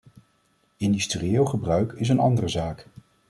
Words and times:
Industrieel 0.77 1.45
gebruik 1.45 1.91
is 1.91 2.09
een 2.09 2.19
andere 2.19 2.47
zaak. 2.47 2.87